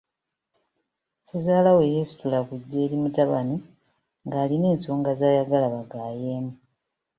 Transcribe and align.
Ssezaalawe 1.21 1.83
yeesitula 1.93 2.39
kujja 2.47 2.77
eri 2.85 2.97
mutabani 3.03 3.55
ng'alina 4.27 4.67
ensonga 4.73 5.11
z'ayagala 5.19 5.67
bagaayeemu. 5.73 6.51